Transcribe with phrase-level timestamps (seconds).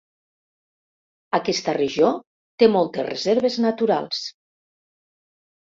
[1.39, 2.11] Aquesta regió
[2.63, 4.27] té moltes reserves naturals.